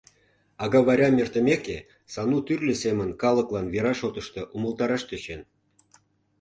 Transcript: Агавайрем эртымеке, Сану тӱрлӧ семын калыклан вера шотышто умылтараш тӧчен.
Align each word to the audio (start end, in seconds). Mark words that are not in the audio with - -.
Агавайрем 0.63 1.15
эртымеке, 1.23 1.77
Сану 2.13 2.39
тӱрлӧ 2.47 2.73
семын 2.83 3.09
калыклан 3.21 3.67
вера 3.73 3.93
шотышто 3.99 4.41
умылтараш 4.55 5.03
тӧчен. 5.09 5.41